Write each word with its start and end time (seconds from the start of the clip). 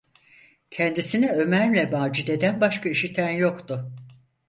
Kendisini 0.71 1.29
Ömer’le 1.31 1.85
Macide’den 1.91 2.61
başka 2.61 2.89
işiten 2.89 3.29
yoktu. 3.29 3.93